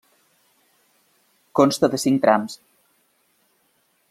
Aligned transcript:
Consta 1.61 1.91
de 1.97 2.01
cinc 2.07 2.25
trams. 2.25 2.57